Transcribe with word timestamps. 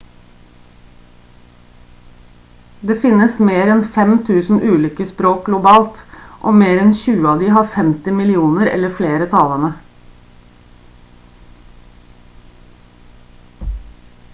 det 2.91 2.95
finnes 3.03 3.35
mer 3.49 3.73
enn 3.73 3.83
5000 3.97 4.63
ulike 4.71 5.07
språk 5.11 5.45
globalt 5.51 6.01
og 6.15 6.49
mer 6.63 6.81
enn 6.87 6.95
tjue 7.03 7.29
av 7.35 7.43
de 7.45 7.51
har 7.59 7.69
50 7.77 8.17
millioner 8.23 8.73
eller 8.75 8.97
flere 8.99 9.31
talende 9.37 9.73